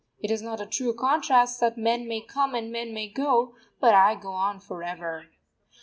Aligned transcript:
It 0.19 0.31
is 0.31 0.41
not 0.41 0.59
a 0.59 0.65
true 0.65 0.95
contrast 0.95 1.59
that 1.59 1.77
men 1.77 2.07
may 2.07 2.21
come 2.21 2.55
and 2.55 2.71
men 2.71 2.91
may 2.91 3.07
go, 3.07 3.53
but 3.79 3.93
I 3.93 4.15
go 4.15 4.31
on 4.31 4.59
for 4.59 4.81
ever. 4.81 5.25